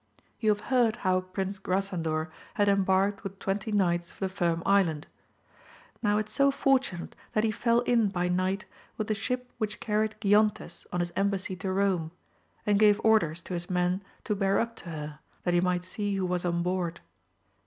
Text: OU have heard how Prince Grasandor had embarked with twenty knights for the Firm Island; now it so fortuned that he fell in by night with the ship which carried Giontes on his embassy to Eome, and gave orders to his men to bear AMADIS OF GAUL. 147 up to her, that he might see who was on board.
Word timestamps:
OU 0.43 0.47
have 0.47 0.59
heard 0.61 0.95
how 1.05 1.21
Prince 1.21 1.59
Grasandor 1.59 2.31
had 2.55 2.67
embarked 2.67 3.23
with 3.23 3.37
twenty 3.37 3.71
knights 3.71 4.09
for 4.09 4.21
the 4.25 4.33
Firm 4.33 4.63
Island; 4.65 5.05
now 6.01 6.17
it 6.17 6.27
so 6.27 6.49
fortuned 6.49 7.15
that 7.33 7.43
he 7.43 7.51
fell 7.51 7.81
in 7.81 8.07
by 8.09 8.27
night 8.27 8.65
with 8.97 9.05
the 9.09 9.13
ship 9.13 9.51
which 9.59 9.79
carried 9.79 10.15
Giontes 10.19 10.87
on 10.91 11.01
his 11.01 11.13
embassy 11.15 11.55
to 11.57 11.67
Eome, 11.67 12.09
and 12.65 12.79
gave 12.79 12.99
orders 13.03 13.43
to 13.43 13.53
his 13.53 13.69
men 13.69 14.01
to 14.23 14.33
bear 14.33 14.57
AMADIS 14.57 14.79
OF 14.81 14.85
GAUL. 14.85 14.91
147 15.43 15.45
up 15.45 15.45
to 15.45 15.45
her, 15.45 15.45
that 15.45 15.53
he 15.53 15.61
might 15.61 15.83
see 15.83 16.15
who 16.15 16.25
was 16.25 16.45
on 16.45 16.63
board. 16.63 17.01